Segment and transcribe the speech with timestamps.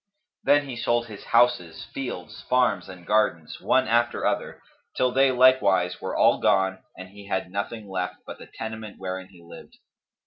[0.43, 4.59] Then he sold his houses, fields, farms and gardens, one after other,
[4.97, 9.27] till they likewise were all gone and he had nothing left but the tenement wherein
[9.29, 9.77] he lived.